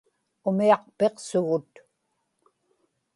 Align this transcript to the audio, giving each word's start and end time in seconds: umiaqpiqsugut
umiaqpiqsugut 0.49 1.71